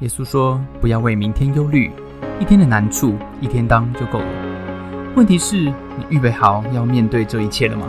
[0.00, 1.90] 耶稣说：“不要为明天忧虑，
[2.40, 5.12] 一天的难处一天当就够了。
[5.16, 7.84] 问题是，你预备好要面对这一切了吗？”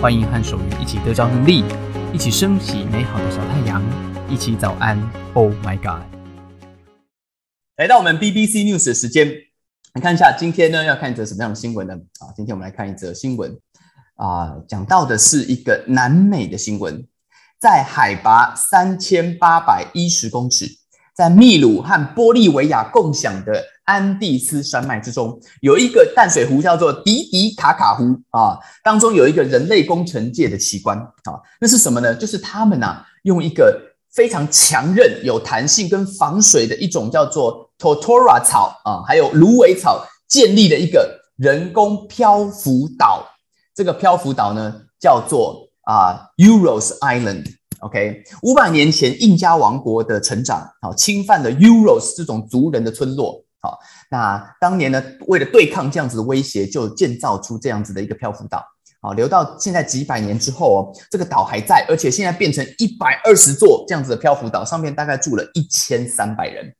[0.00, 1.64] 欢迎和守愚一起得着能力，
[2.12, 3.82] 一起升起美好的小太阳，
[4.28, 4.96] 一起早安。
[5.34, 6.04] Oh my God！
[7.76, 9.26] 来到我们 BBC News 的时间，
[9.94, 11.94] 来看一下今天呢要看一则什么样的新闻呢？
[12.20, 13.58] 啊，今天我们来看一则新闻
[14.14, 17.04] 啊，讲到的是一个南美的新闻，
[17.60, 20.78] 在海拔三千八百一十公尺。
[21.20, 23.52] 在秘鲁和玻利维亚共享的
[23.84, 32.14] 安第斯山脉之中，有一个淡水湖叫做迪迪卡卡湖啊，当中有一个人类工程界的奇观啊，那是什么呢？
[32.14, 33.78] 就是他们呐用一个
[34.10, 43.26] 非常强韧、有弹性跟防水的一种叫做 Totora 草啊，还有芦苇草建立的一个人工漂浮岛。
[43.74, 47.59] 这个漂浮岛呢叫做啊 Euros Island。
[47.80, 53.78] OK，五百年前印加王国的成长，好侵犯了 Euros 这种族人的村落，好，
[54.10, 58.62] 那当年呢，为了对抗这样子的威胁，就建造出这样子的一个漂浮岛，
[59.00, 66.74] 好，留到现在几百年之后哦，这个岛还在，而且现在变成一百二十座这样子的漂浮岛，上面大概住了一千三百人，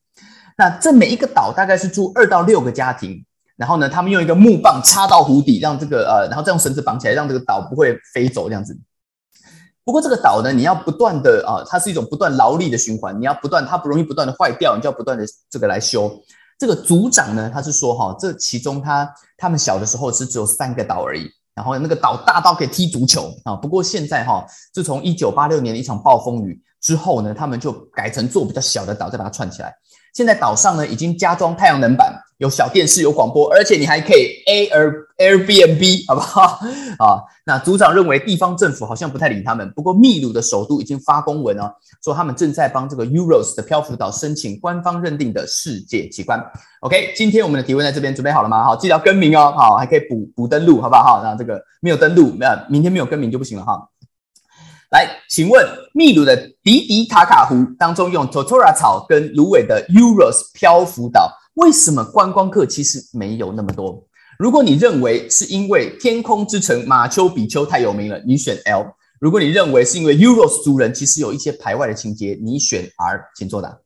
[0.58, 3.24] 那这每一个岛大概是住二到六个家庭，
[3.56, 8.78] 然后呢，他们用一个木棒插到湖底，让这个呃，然后再用绳子绑起来，让这个岛不会飞走这样子。
[9.90, 16.16] 不过这个岛呢，你要不断的啊，它是一种不断劳力的循环，你要不断，它不容易不断的坏掉，你就要不断的这个来修。
[16.56, 23.56] 这个组长呢，他是说哈，这其中他他们小的时候是只有三个岛而已，然后那个岛大到可以踢足球啊。
[23.56, 29.74] 不过现在哈，自从一九八六年的一场暴风雨之后呢，他们就改成做比较小的岛，再把它串起来。
[30.14, 32.14] 现在岛上呢已经加装太阳能板。
[32.40, 36.58] 有小电视，有广播，而且你还可以 Air Airbnb，好不好？
[36.98, 39.70] 啊，那组长认为地方政府好像不太理他们。
[39.72, 41.70] 不过秘鲁的首都已经发公文哦，
[42.02, 46.42] 说他们正在帮这个 Uros 的漂浮岛申请官方认定的世界奇观。
[46.80, 48.64] OK，今天我们的提问在这边准备好了吗？
[48.64, 49.52] 好，记得要更名哦。
[49.54, 51.02] 好，还可以补补登录，好不好？
[51.02, 53.86] 好，那这个没有登录，那明天没有更名就不行了哈。
[54.92, 55.62] 来，请问
[55.92, 61.30] 秘鲁的迪迪卡卡湖当中用 Totora 草跟芦苇的 Euros 漂浮岛。
[61.60, 64.06] 为什么观光客其实没有那么多？
[64.38, 68.82] 如果你认为是因为天空之城马丘比丘太有名了，你选 L；
[69.20, 73.78] 如果你认为是因为 Uros 族人其实有一些排外的情节，你选 R，请作答。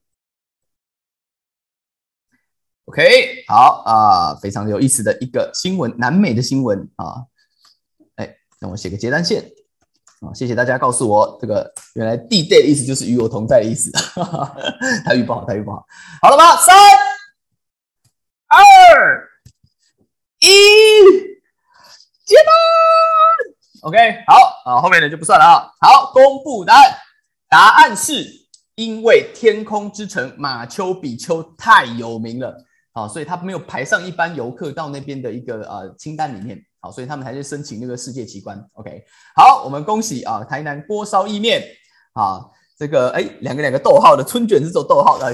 [2.84, 7.26] OK，好啊，非常有意思的一个新闻，南美的新闻啊。
[8.14, 9.50] 哎，让我写个接单线
[10.20, 13.90] 啊，谢谢大家告诉我这个原来 D day 的意思就是与我同在的意思，
[15.04, 15.84] 太预不好，太预不好，
[16.22, 16.56] 好了吗？
[16.58, 16.76] 三。
[18.46, 19.28] 二
[20.44, 20.46] 一，
[22.26, 22.52] 接单
[23.80, 23.96] ，OK，
[24.26, 24.34] 好
[24.66, 25.72] 啊，后面的就不算了啊。
[25.80, 26.94] 好，公布答案，
[27.48, 28.26] 答案是
[28.74, 32.54] 因为天空之城马丘比丘太有名了，
[32.92, 39.02] 好，所以他没有排上一般游客到那边的一个呃清单里面，好，所以他们还是申请那个世界奇观，OK，
[39.34, 41.64] 好，我们恭喜啊，台南锅烧意面，
[42.12, 42.44] 啊。
[42.76, 45.26] 这个哎，两个两个逗号的春卷是走逗号的。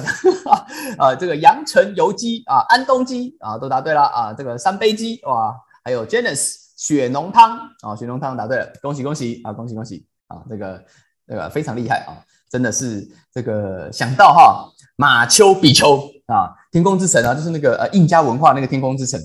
[0.99, 10.85] 啊，这个阳城油鸡啊，安东鸡啊，都答对了啊，这个三杯鸡哇，还有 Janice 血浓汤啊，血浓汤答对了，恭喜恭喜啊，恭喜恭喜啊，这个
[11.27, 12.19] 这个非常厉害啊，
[12.51, 15.97] 真的是这个想到哈，马丘比丘
[16.27, 19.21] 啊，天空之城啊，就是那个呃印加文化那个天空之城，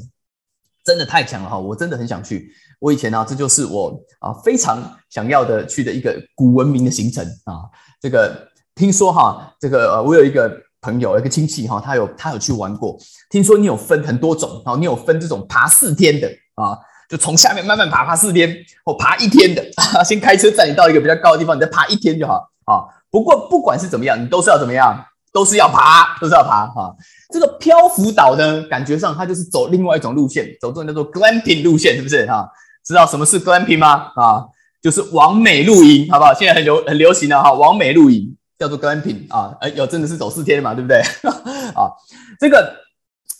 [0.83, 2.51] 真的太强了哈，我真的很想去，
[2.85, 4.77] 我以前呢，这就是我啊非常
[5.09, 7.65] 想要的去的一个古文明的行程啊。
[7.99, 12.95] 这个听说哈，这个，我有一个朋友，一个亲戚哈，他有他有去玩过。
[13.31, 16.77] 听说你有分很多种，然后你有分这种爬四天的啊，
[17.09, 19.65] 就从下面慢慢爬，爬四天，或爬一天的，
[20.05, 22.33] 先开车载你到一个比较高的地方，你再爬一天就好
[22.65, 22.85] 啊。
[23.09, 25.03] 不过不管是怎么样，你都是要怎么样，
[25.33, 26.95] 都是要爬，都是要爬哈。
[27.33, 32.47] 这个漂浮岛呢，感觉上它就是走另外一种路线，走这种叫做 glamping 路线，是不是哈？
[32.85, 34.11] 知道什么是 glamping 吗？
[34.15, 34.45] 啊？
[34.81, 36.31] 就是完美露营，好不好？
[36.31, 41.01] 现在很流很流行的哈，完美露营叫做 glamping 啊，哎，有真的是走四天嘛，对不对？
[41.73, 41.89] 啊，
[42.39, 42.71] 这个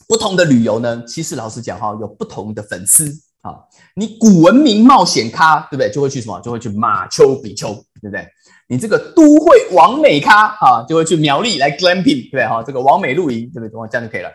[0.08, 3.06] 不同的旅游呢，其实老实讲哈，有不同的粉丝
[3.42, 3.60] 啊。
[3.94, 5.92] 你古文明冒险咖，对不对？
[5.92, 6.40] 就会去什么？
[6.42, 7.68] 就会去马丘比丘，
[8.02, 8.28] 对不对？
[8.68, 12.48] 你这个都会完美咖啊，就会去苗栗来 glamping，对不对？
[12.48, 13.88] 哈，这个完美露营，对不对？
[13.92, 14.32] 这样就可以了。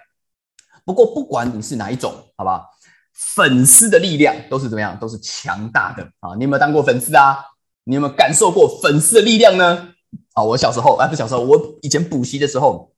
[0.84, 2.64] 不过不管你是哪一种，好不好？
[3.12, 4.98] 粉丝的力量都是怎么样？
[5.00, 6.34] 都是强大的啊！
[6.36, 7.38] 你有没有当过粉丝啊？
[7.84, 9.88] 你有没有感受过粉丝的力量呢？
[10.34, 12.92] 啊，我小时候啊，不小时候，我以前补习的时候，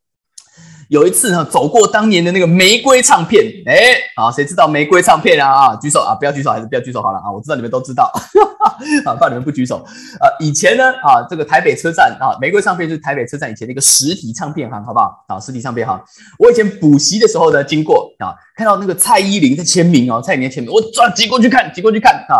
[0.92, 5.68] 有一次呢，走过当年的那个玫瑰唱片，哎，啊，谁知道玫瑰唱片啊？
[5.68, 7.32] 啊，举手啊，不要举手，还是不要举手好了啊！
[7.32, 8.12] 我知道你们都知道，
[9.06, 9.76] 啊，怕你们不举手。
[10.20, 15.24] 啊，以前呢，啊，这个台北车站啊，玫瑰唱片就是台北车站以前的一个实体唱片行，好不好？
[15.28, 15.98] 啊，实体唱片行。
[16.38, 22.36] 我以前补习的时候呢，经过啊，看到那个蔡依林在签名哦，蔡依林签名，我转挤过去看，挤过去看啊，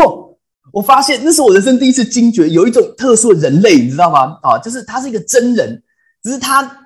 [0.00, 0.10] 哇，
[0.72, 4.38] 我发现那是我人生第一次惊觉，有一种特殊的人类，你知道吗？
[4.42, 5.82] 啊，就是他是一个真人，
[6.24, 6.78] 只是他。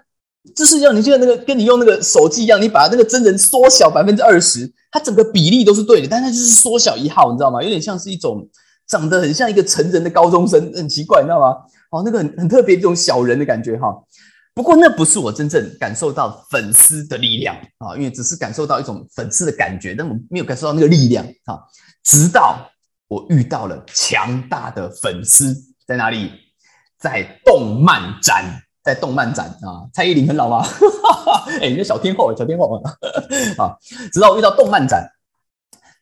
[0.55, 7.63] 就是要你就像那个跟你用那个手机一样，你把那个真人缩小百分之二十，它整个比例都是对的，但它就是缩小一号，你知道吗？
[7.63, 8.47] 有点像是一种
[8.87, 11.57] 长得很像一个成人的高中生，很奇怪，你知道吗？
[11.91, 13.89] 哦，那个很很特别，这种小人的感觉哈。
[14.53, 21.59] 不过那不是我真正感受到粉丝的力量啊，因为只是感受到一种粉丝的感觉，但我没有感受到那个力量啊。
[22.05, 22.71] 直到
[23.09, 25.57] 我遇到了强大的粉丝
[25.87, 26.31] 在哪里，
[26.99, 28.61] 在动漫展。
[28.85, 30.63] 在动漫展啊，蔡依林很老吗？
[31.63, 32.83] 哎，你是小天后，小天后
[33.57, 33.75] 啊！
[34.13, 35.11] 直到我遇到动漫展，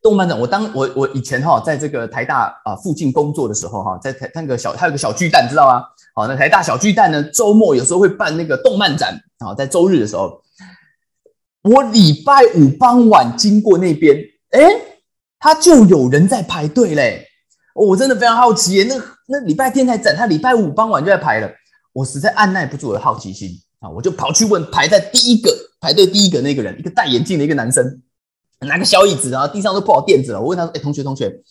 [0.03, 5.85] 动漫展，我当我我以前哈，在这个台大啊附近工作的时候哈，在台那个小还有个小巨蛋，知道吗？
[6.17, 10.43] 好，那台大小巨蛋呢，周末有时候会办那个动漫展啊，在周日的时候，
[11.63, 14.17] 我礼拜五傍晚经过那边，
[14.51, 14.61] 哎，
[15.39, 17.29] 他就有人在排队嘞，
[17.77, 18.97] 我真的非常好奇，那
[19.29, 21.49] 那礼拜天才展，他礼拜五傍晚就在排了。
[21.93, 23.51] 我实在按耐不住我的好奇心
[23.81, 28.01] 啊，我就跑去问排在第一个排队第一个那个人，一个戴眼镜的一个男生，
[28.61, 30.41] 拿个小椅子啊，地上都铺好垫子了。
[30.41, 31.43] 我问他说：“哎，同学同学，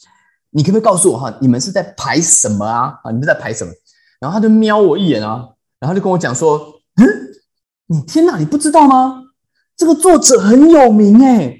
[0.51, 2.99] 你可不可以告诉我哈，你们是在排什么啊？
[3.03, 3.71] 啊，你们在排什么？”
[4.19, 5.49] 然后他就瞄我一眼啊，
[5.79, 7.05] 然后就跟我讲说：“嗯，
[7.87, 9.23] 你天哪，你不知道吗？
[9.75, 11.55] 这个作者很有名哎，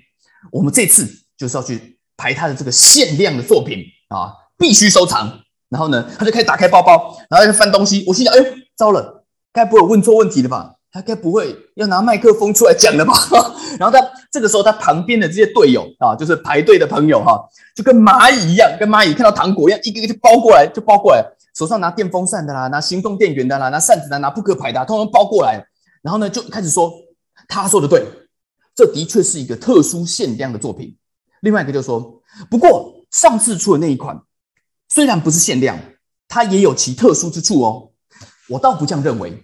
[0.51, 1.07] 我们这次
[1.37, 5.39] 就是要去排他的这个限量的作品啊，必须收藏。”
[5.69, 8.03] 然后呢，他就开始打开包包，然后就翻东西。
[8.07, 8.39] 我心想：“哎！”
[8.81, 10.73] 糟了，该不会问错问题了吧？
[10.91, 13.13] 他该不会要拿麦克风出来讲了吧？
[13.77, 17.39] 然后他这个时候，他旁边的这些队友啊，就是排队的朋友哈，
[17.75, 21.23] 就跟蚂蚁一样，跟蚂蚁看到糖果一样，一个一个就包过来，就包过来，
[21.53, 25.63] 手上拿电风扇的啦，拿行动电源的啦，拿扇子的，拿扑克牌的，通通包过来。
[26.01, 26.91] 然后呢，就开始说
[27.47, 28.03] 他说的对，
[28.73, 30.97] 这的确是一个特殊限量的作品。
[31.41, 32.19] 另外一个就说，
[32.49, 34.19] 不过上次出的那一款
[34.89, 35.77] 虽然不是限量，
[36.27, 37.90] 它也有其特殊之处哦。
[38.51, 39.41] 我倒不这样认为，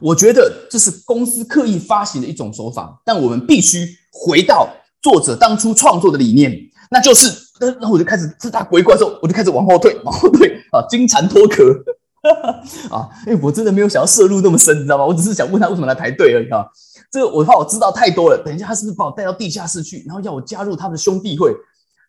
[0.00, 4.68] 我觉得这是公司刻意发行的一种手法，但我们必须回到
[5.00, 6.52] 作者当初创作的理念，
[6.90, 11.64] 那就是，然后我就开始自打鬼怪的时候，我就开始往后退，往后退啊，金蝉脱壳
[12.94, 15.06] 啊，因为我真的没有想要涉入那么深，你知道吗？
[15.06, 16.64] 我只是想问他为什么来排队而已啊。
[17.10, 21.54] 这个我怕我知道太多了，等一下他是不是把我带到地下室去，然后要我加入他们的兄弟会，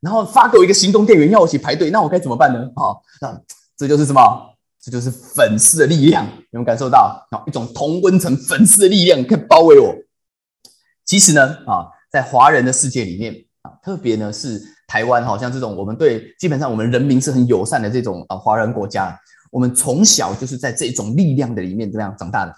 [0.01, 2.69] 然后发给我一个行动电源要我一起排队，那我该怎么办呢？
[2.75, 3.38] 好，那
[3.75, 4.52] 这就是什么？
[4.83, 7.41] 这就是粉丝的力量，有没有感受到啊？
[7.47, 9.95] 一种同温层粉丝的力量可以包围我。
[11.06, 19.18] 其实呢，啊，在华人的世界里面啊，特别呢是台湾，好像这种我们对基本上我们人民是很友善的这种啊华人国家，
[19.51, 22.53] 我们从小就是在这种力量的里面这样长大的。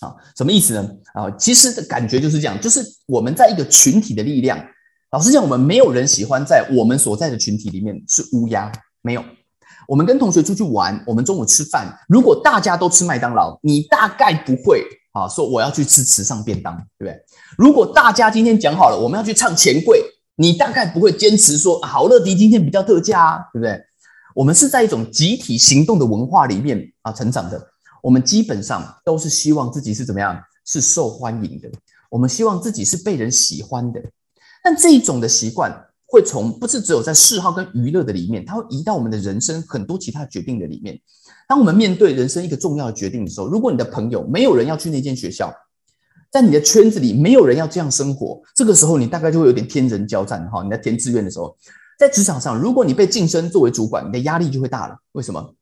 [0.00, 0.90] 啊，什么意思呢？
[1.14, 4.58] 啊，其实的感觉就是这样，就是我们在一个群体的力量。
[5.12, 8.72] 老实讲，我们没有人喜欢在我们所在的群体里面是乌鸦，
[9.02, 9.24] 没有。
[9.86, 17.24] 我们跟同学出去玩，我们中午吃饭，如果大家都吃麦当劳，你大概不会啊说我要去吃池上便当，对不对？
[17.58, 20.02] 如果大家今天讲好了我们要去唱钱柜，
[20.36, 23.78] 你大概不会坚持说好乐迪今天比较特价啊，对不对？
[24.34, 27.68] 我们是在一种集体行动的文化里面啊成长的，
[28.02, 31.68] 我们基本上都是希望自己是怎么样，是受欢迎的，
[32.10, 34.00] 我们希望自己是被人喜欢的，
[34.62, 35.86] 但这一种的习惯。
[36.14, 40.96] 会从不是只有在嗜好跟娱乐的里面，它会移到我们的人生很多其他决定的里面。
[41.48, 45.52] 当我们面对人生一个重要的决定的时候，如果你的朋友没有人要去那间学校，
[46.30, 50.62] 在你的圈子里没有人要这样生活，这个时候你大概就会有点天人交战哈。
[50.62, 51.56] 你在填志愿的时候，
[51.98, 54.96] 在职场上，如果你被晋升作为主管，你的压力就会大了。
[55.12, 55.54] 为什么？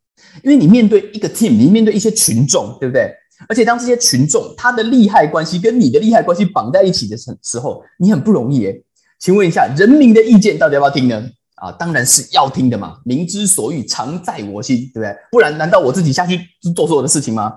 [0.45, 3.11] 因为你面对一个 team，你面对一些群众，对不对？
[3.49, 8.85] 而且当这些群众他的利害关系跟你的利害关系绑在一起的时时候，你很不容易诶。
[9.23, 11.23] 请问一下，人民的意见到底要不要听呢？
[11.55, 12.97] 啊，当然是要听的嘛。
[13.05, 15.17] 民之所欲，常在我心，对不对？
[15.31, 16.41] 不然，难道我自己下去
[16.75, 17.55] 做所有的事情吗？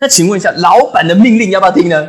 [0.00, 2.06] 那请问一下，老板的命令要不要听呢？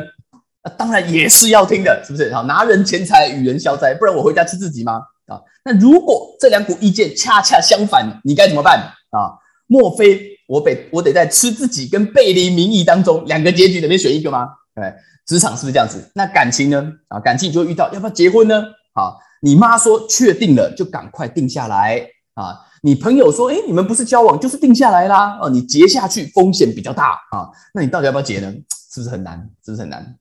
[0.62, 2.32] 啊，当然也是要听的，是不是？
[2.32, 5.02] 好，拿人钱财与人消灾，不然我回家吃自己吗？
[5.26, 8.78] 啊，那如果这两股意见恰恰相反，你该怎么办？
[9.10, 9.34] 啊，
[9.66, 14.46] 莫非我得我得在吃自己跟背离民意当中两个结局里面选一个吗？
[14.76, 14.94] 对。
[15.26, 16.10] 职场是不是这样子？
[16.14, 16.92] 那感情呢？
[17.08, 18.62] 啊，感情你就会遇到要不要结婚呢？
[18.94, 22.00] 啊，你妈说确定了就赶快定下来
[22.34, 22.60] 啊。
[22.82, 25.38] 你朋友说，哎，你们不是交往就是定下来啦。
[25.42, 27.50] 哦，你结下去风险比较大啊。
[27.74, 28.52] 那你到底要不要结呢？
[28.92, 29.38] 是不是很难？
[29.64, 30.16] 是不是很难？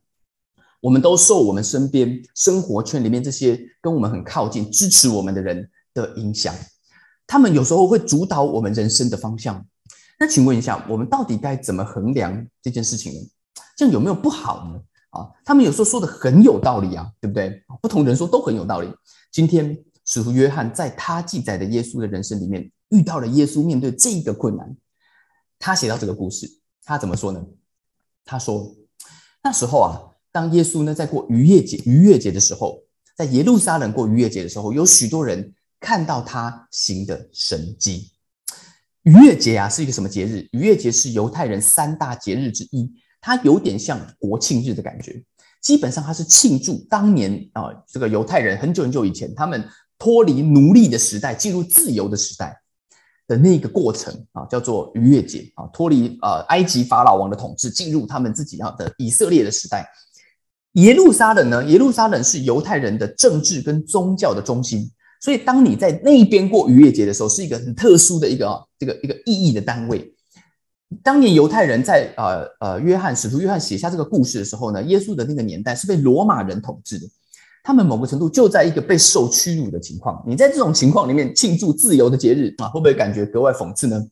[0.82, 6.54] 我们都受我们身边生活圈里面这些跟我们很靠近、支持我们的人的影响，
[7.28, 9.64] 他们有时候会主导我们人生的方向。
[10.20, 13.20] 那请问一下，我们到底该怎么衡量这件事情呢？
[13.78, 14.80] 这样有没有不好呢？
[15.15, 17.63] 啊，他们有时候说的很有道理啊，对不对？
[17.81, 18.89] 不同人说都很有道理。
[19.31, 24.75] 今天使徒约翰在他记载的耶稣的人生里面，遇到了耶稣面对这个困难，
[25.57, 26.48] 他写到这个故事，
[26.84, 27.43] 他怎么说呢？
[28.24, 28.75] 他说
[29.41, 32.84] 那时候啊，当耶稣呢在过逾越节逾越节的时候，
[33.15, 38.12] 在耶路撒冷过逾越节的时候，有许多人看到他行的神迹。
[39.03, 40.50] 逾越节啊，是一个什么节日？
[40.51, 42.91] 逾越节是犹太人三大节日之一，
[43.25, 45.20] 它有点像国庆日的感觉。
[45.60, 49.67] 基本上，它是庆祝当年啊，这个犹太人很久很久以前，他们
[49.98, 52.55] 脱离奴隶的时代，进入自由的时代
[53.27, 59.89] 的那个过程啊，叫做逾越节啊，脱离呃埃及法老王的统治，进入他们自己要的以色列的时代。
[60.74, 61.65] 耶路撒冷呢？
[61.65, 64.88] 耶路撒冷是犹太人的政治跟宗教的中心。
[65.20, 70.14] 所以，当你在那边过逾越节的时候，是一个很特殊的一个啊，这个一个意义的单位。
[71.04, 77.08] 当年犹太人在呃呃，约翰使徒约翰写下这个故事的时候呢，耶稣的那个年代是被罗马人统治的，
[77.64, 80.24] 他们某个程度就在一个被受屈辱的情况。
[80.28, 84.06] 你在这种情况里面庆祝自由的节日啊，会不会感觉格外讽刺呢？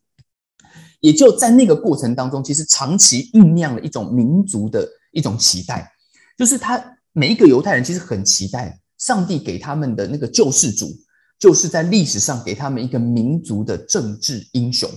[1.00, 5.92] 也就在那个过程当中，其实长期酝酿了一种民族的一种期待，
[6.38, 8.80] 就是他每一个犹太人其实很期待。
[9.00, 10.90] 上帝给他们的那个救世主，
[11.38, 14.90] 就是在历史上给他们一个民族的政治英雄，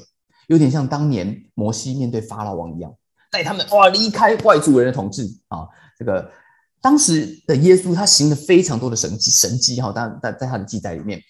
[0.47, 2.95] 有点像当年摩西面对法老王一样，
[3.31, 5.67] 带他们哇离开外族人的统治啊。
[5.99, 6.31] 这个
[6.81, 11.21] 当时的耶稣他行了非常多的神迹神迹哈，当然在在他的记载里面，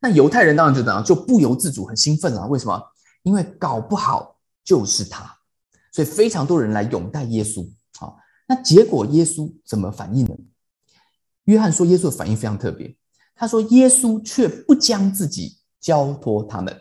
[0.00, 2.46] 那犹太人当然就怎样就不由自主很兴奋了。
[2.46, 2.82] 为什么？
[3.22, 5.36] 因为搞不好就是他，
[5.92, 7.68] 所以非常多人来拥戴耶稣。
[7.98, 10.34] 好，那结果耶稣怎么反应呢？
[11.44, 12.92] 约翰说：“耶稣的反应非常特别。
[13.36, 16.76] 他说，耶稣却不将自己交托他们，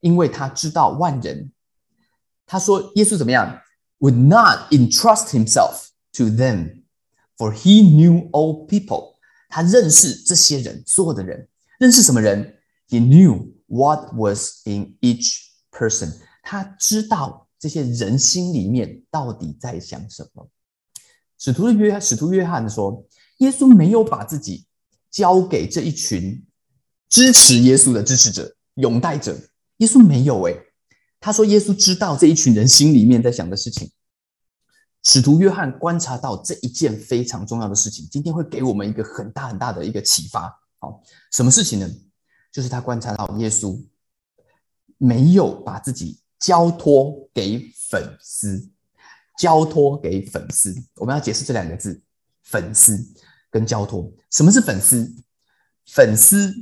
[0.00, 1.52] 因为他知道万人。
[2.46, 3.60] 他说，耶稣怎么样
[4.00, 6.82] ？Would not entrust himself to them,
[7.36, 9.16] for he knew all people。
[9.48, 11.48] 他认识这些人，所有的人，
[11.78, 16.12] 认识什么人？He knew what was in each person。
[16.42, 20.48] 他知道这些人心里面到底在想什么。
[21.38, 23.04] 使徒的约，使徒约翰说。”
[23.40, 24.64] 耶稣没有把自己
[25.10, 26.42] 交给这一群
[27.06, 29.38] 支持耶稣的支持者、拥戴者。
[29.78, 30.56] 耶稣没有诶，
[31.20, 33.90] 他说耶稣知道这一群人心里面在想的事情。
[35.02, 40.52] 使徒约翰观察到这一件非常重要的事情，今天会给我们一个很大很大的一个启发。
[40.78, 41.02] 好，
[41.32, 41.88] 什么事情呢？
[42.50, 43.80] 就是他观察到耶稣
[44.98, 48.70] 没有把自己交托给粉丝，
[49.38, 50.74] 交托给粉丝。
[50.96, 52.02] 我们要解释这两个字，
[52.42, 52.98] 粉丝。
[53.48, 55.10] 跟交托，什么是粉丝？
[55.86, 56.52] 粉丝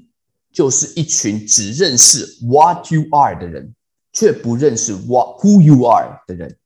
[0.55, 3.75] 就是一群只认识 what you are 的人，
[4.13, 6.57] 却不认识 what who you are 的人。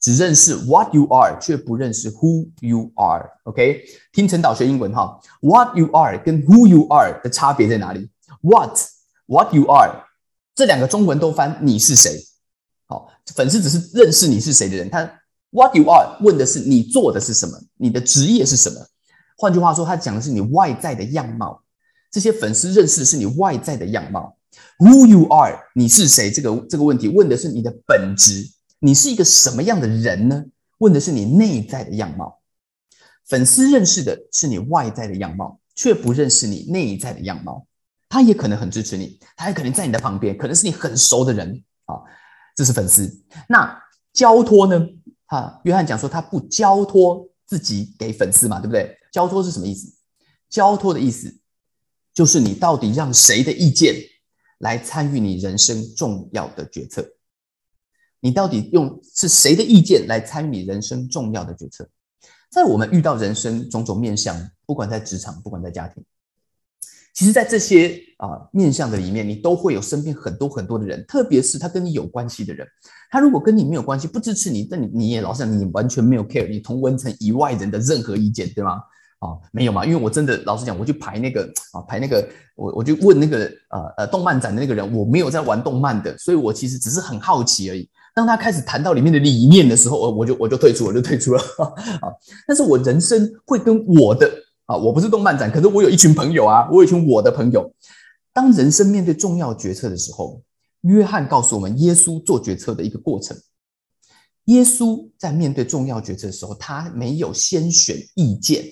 [0.00, 3.28] 只认识 what you are，却不认识 who you are。
[3.44, 5.20] OK，听陈导学英文哈。
[5.40, 8.08] What you are 跟 who you are 的差别在哪里
[8.40, 8.78] ？What
[9.26, 10.04] what you are
[10.54, 12.18] 这两个中文都翻你是谁？
[12.86, 14.88] 好，粉丝只是认识你是谁的人。
[14.88, 15.00] 他
[15.50, 18.80] what you are 问的是你做的是什么，你的职业是什么。
[19.36, 21.62] 换句话说，他讲的是你外在的样貌。
[22.10, 24.36] 这些粉丝认识的是你外在的样貌。
[24.78, 25.58] Who you are？
[25.74, 26.30] 你是谁？
[26.30, 28.50] 这个这个问题问的是你的本质。
[28.78, 30.44] 你是一个什么样的人呢？
[30.78, 32.40] 问的是你内在的样貌。
[33.26, 37.66] 粉丝认识的是你外在的样貌，却不认识你内在的样貌。
[38.08, 41.96] 他也可能很支持你，他也可能在你的旁边，可能是你很熟的人啊。
[42.54, 43.10] 这是粉丝。
[43.48, 43.82] 那
[44.12, 44.86] 交托呢？
[45.26, 48.96] 哈，约翰讲说他不交托自己给粉丝嘛，对不对？
[49.10, 49.92] 交托是什么意思？
[50.48, 51.34] 交托的意思
[52.16, 53.94] 就是你到底让谁的意见
[54.60, 57.06] 来参与你人生重要的决策？
[58.20, 61.86] 你到底用是谁的意见来参与你人生重要的决策？
[62.50, 66.02] 在我们遇到人生种种面向，不管在职场，不管在家庭，
[67.12, 72.66] 其实，在这些啊面向的里面，你都会有身边很多很多的人，特别是他跟你有关系的人。
[73.10, 78.80] 他如果跟你没有关系，不支持你，那你你也老想，你完全没有 care 你同文层以外人的任何意见，对吗？
[79.18, 79.84] 啊，没有嘛？
[79.84, 81.42] 因为我真的老实讲，我去排那个
[81.72, 87.88] 啊，排那个，我我就问那个呃呃动漫展的那个人，我没有在玩动漫的，所以我其实只是很好奇而已。
[88.14, 91.40] 当他开始谈到里面的理念的时候，我我就我就退出，我就退出了
[92.00, 92.12] 啊。
[92.46, 94.30] 但是我人生会跟我的
[94.66, 97.70] 啊，我不是动漫展，可是我有一群朋友啊，我有一群我的朋友。
[98.32, 100.42] 当人生面对重要决策的时候，
[100.82, 103.36] 约翰告诉我们耶稣做决策的一个过程。
[104.44, 108.64] 耶稣在面对重要决策的时候，他没有先选意见，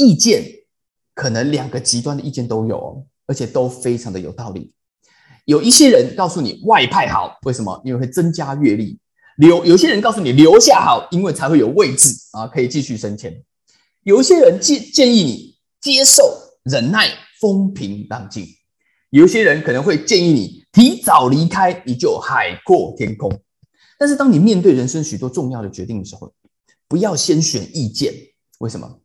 [0.00, 0.42] 意见
[1.14, 4.72] 可能两个极端的意见都有哦，而且都非常的有道理。
[5.44, 7.78] 有一些人告诉你外派好，为什么？
[7.84, 8.98] 因为会增加阅历。
[9.36, 13.42] 留有些人告诉你留下好，因为才会有位置啊，可以继续升迁。
[14.04, 16.22] 有一些人建建议你接受、
[16.64, 17.08] 忍耐、
[17.40, 18.46] 风平浪静。
[19.10, 23.30] 有些人可能会建议你提早离开，你就海阔天空。
[23.98, 26.32] 但是，当你面对人生许多重要的决定的时候，
[26.88, 28.14] 不要先选意见。
[28.60, 28.99] 为什么？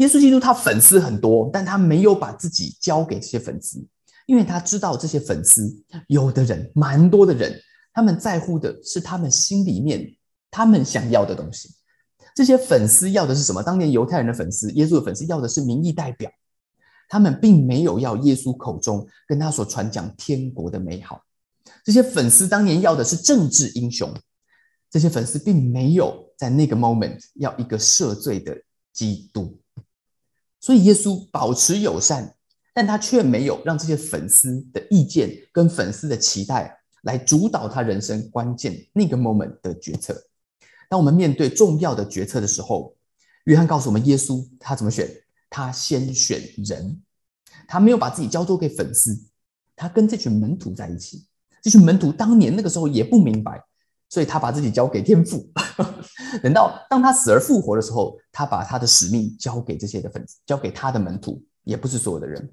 [0.00, 3.86] 耶稣基督他粉丝很多，但他没有把自己交给这些粉丝，
[4.26, 5.70] 因为他知道这些粉丝
[6.08, 7.54] 有的人，蛮多的人，
[7.92, 10.16] 他们在乎的是他们心里面
[10.50, 11.68] 他们想要的东西。
[12.34, 13.62] 这些粉丝要的是什么？
[13.62, 16.30] 当年犹太人的粉丝，耶稣的粉丝要的是民意代表，
[17.06, 21.22] 他们并没有要耶稣口中跟他所传讲天国的美好。
[21.84, 24.10] 这些粉丝当年要的是政治英雄。
[24.90, 28.56] 这些粉丝并没有在那个 moment 要一个赦罪的
[28.92, 29.59] 基督，
[30.60, 32.34] 所以耶稣保持友善，
[32.74, 40.22] 但他却没有让这些粉丝的意见跟粉丝的期待来主导他人生关键那个 moment 的决策。
[40.88, 42.94] 当我们面对重要的决策的时候，
[43.44, 45.08] 约翰告诉我们，耶稣他怎么选？
[45.48, 47.00] 他先选人，
[47.66, 49.18] 他没有把自己交托给粉丝，
[49.74, 51.26] 他跟这群门徒在一起。
[51.62, 53.64] 这群门徒当年那个时候也不明白。
[54.10, 55.48] 所以他把自己交给天父，
[56.42, 62.52] 等到当他死而复活的时候，他把他的使命交给这些的粉丝，交给他的门徒，也不是所有的人。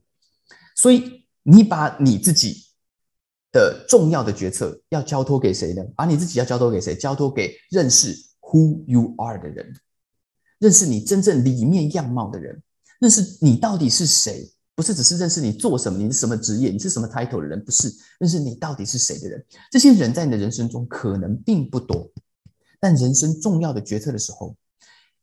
[0.76, 2.68] 所以你把你自己
[3.52, 5.84] 的重要的决策要交托给谁呢？
[5.96, 6.96] 把你自己要交托给谁？
[6.96, 9.74] 交托给认识 Who you are 的人，
[10.60, 12.62] 认识你真正里面样貌的人，
[13.00, 14.54] 认识你到底是谁。
[14.78, 19.44] 不是只是认识你做什么，你是什么职业，你是什么 title 的人，不是认识你到底是谁的人。
[19.72, 22.08] 这些人在你的人生中可能并不多，
[22.80, 24.56] 但人生重要的决策的时候，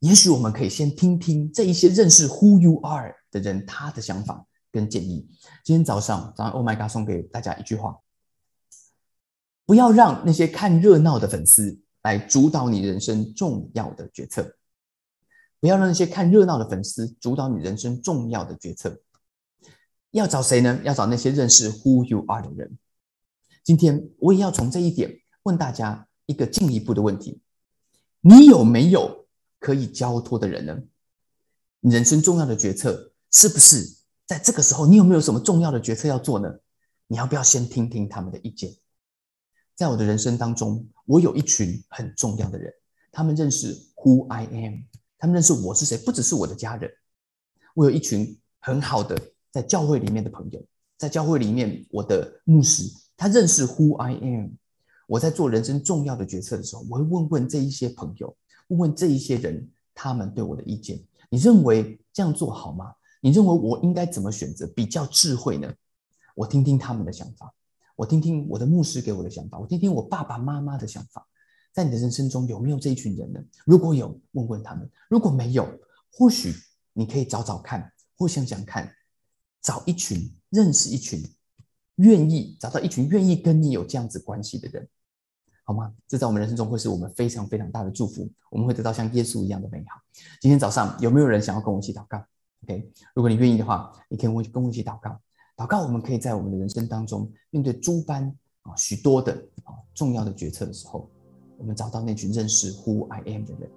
[0.00, 5.24] 也许我们可以先听听这一些认识 Who you are 的人他的想法跟建议。
[5.62, 7.96] 今天早上，早上 Oh my God 送给大家一句话：
[9.66, 14.56] 不要让那些看热闹的粉丝来主导你人生重要的决策，
[15.60, 19.00] 不要让那些看热闹的粉丝主导你人生重要的决策。
[20.18, 20.80] 要找谁呢？
[20.84, 22.78] 要找那些认识 Who you are 的人。
[23.64, 27.40] 今天我也要从这一点问大家一个进一步的问题：
[28.20, 29.26] 你有没有
[29.58, 30.78] 可以交托的人呢？
[31.80, 34.86] 你人生重要的决策是不是在这个时候？
[34.86, 36.48] 你有没有什么重要的决策要做呢？
[37.08, 38.72] 你要不要先听听他们的意见？
[39.74, 42.72] 在我的人生当中，我有一群很重要的人，
[43.10, 44.74] 他们认识 Who I am，
[45.18, 46.88] 他们认识我是谁，不只是我的家人。
[47.74, 49.20] 我有一群很好的。
[49.54, 50.60] 在教会里面的朋友，
[50.96, 52.82] 在教会里面，我的牧师
[53.16, 54.48] 他认识 Who I am。
[55.06, 58.36] 我在做人生重要的决策的时候，我会问问这一些朋友，
[58.66, 61.00] 问问这一些人，他们对我的意见。
[61.30, 62.92] 你认为这样做好吗？
[63.20, 65.72] 你认为我应该怎么选择比较智慧呢？
[66.34, 67.54] 我听听他们的想法，
[67.94, 71.24] 我听听我的牧师给我的想法，我听听我爸爸妈妈的想法。
[71.72, 73.40] 在你的人生中有没有这一群人呢？
[73.64, 75.68] 如果有，问问他们；如果没有，
[76.12, 76.52] 或许
[76.92, 78.92] 你可以找找看，或想想看。
[79.64, 81.20] 找一群认识一群
[81.96, 84.86] 愿意找到一群愿意跟你有这样子关系的人，
[85.64, 85.92] 好吗？
[86.06, 89.98] 这在我们人生中会是我们非常非常大的祝福，我们会得到像耶稣一样的美好。
[90.40, 92.22] 今天早上有没有人想要跟我一起祷告
[92.64, 95.18] ？OK，如果你愿意的话，你可以跟我一起祷告。
[95.56, 98.24] 祷告，我们可以在我们的人生当中面对诸般
[98.62, 101.08] 啊许多的啊重要的决策的时候，
[101.56, 103.70] 我们找到那群认识 Who I am 的人，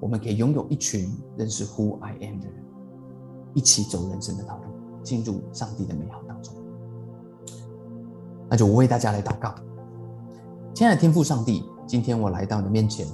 [0.00, 2.64] 我们可以拥有一群认识 Who I am 的人，
[3.54, 4.71] 一起走人生的道路。
[5.02, 6.54] 进入上帝的美好当中，
[8.48, 9.54] 那就我为大家来祷告。
[10.74, 13.06] 亲爱的天父上帝，今天我来到你的面前，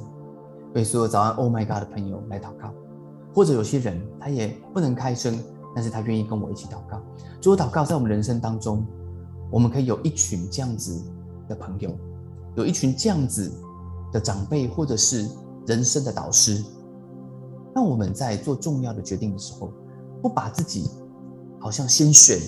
[0.75, 2.73] 为所有早安 Oh my God 的朋友来祷告。
[3.35, 5.39] 或者有些人他也不能开声，
[5.75, 7.01] 但是他愿意跟我一起祷告。
[7.41, 8.85] 主，我祷告，在我们人生当中，
[9.51, 11.01] 我们可以有一群这样子
[11.49, 11.91] 的朋友，
[12.57, 13.53] 有一群这样子
[14.13, 15.29] 的长辈，或者是
[15.67, 16.65] 人生的导师。
[17.75, 19.71] 让我们在做重要的决定的时候，
[20.21, 20.91] 不把自己。
[21.61, 22.39] 好像先选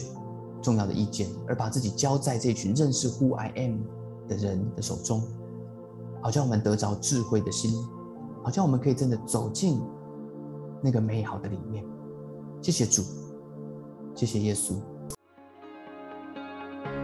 [0.62, 3.78] 重要的意见，而把自己交在这群认识 Who I Am
[4.28, 5.22] 的人的手中，
[6.22, 7.72] 好像我们得着智慧的心，
[8.44, 9.80] 好像我们可以真的走进
[10.82, 11.84] 那个美好的里面。
[12.62, 13.02] 谢谢主，
[14.14, 14.74] 谢谢耶稣，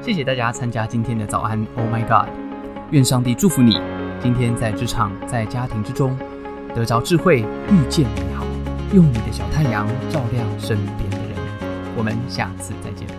[0.03, 1.59] 谢谢大家参加今天的早安。
[1.77, 2.29] Oh my God，
[2.90, 3.79] 愿上帝祝福你，
[4.23, 6.14] 今天在职场、在家庭之中
[6.75, 8.45] 得着智慧，遇见美好，
[8.92, 11.25] 用你的小太阳照亮身边的。
[11.96, 13.15] 我们下次再见。